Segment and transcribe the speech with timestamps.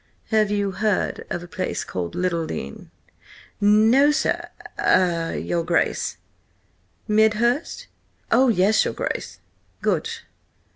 [0.31, 2.89] "Have you heard of a place called Littledean?"
[3.61, 6.17] "No, s–your Grace."
[7.07, 7.85] "Midhurst?"
[8.31, 9.41] "Oh, yes, your Grace."
[9.83, 10.09] "Good.